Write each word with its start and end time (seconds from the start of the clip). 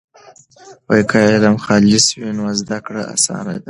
که 1.09 1.17
علم 1.31 1.55
خالص 1.65 2.05
وي 2.17 2.29
نو 2.37 2.45
زده 2.59 2.77
کړه 2.85 3.01
اسانه 3.13 3.51
ده. 3.55 3.59